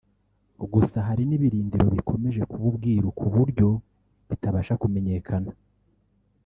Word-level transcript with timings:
Gusa 0.73 0.97
hari 1.07 1.23
n’ibirindiro 1.25 1.85
bikomeje 1.97 2.41
kuba 2.51 2.65
ubwiru 2.71 3.07
kuburyo 3.19 3.67
ubu 3.71 3.81
bitabasha 4.29 4.73
kumenyekana 4.81 5.51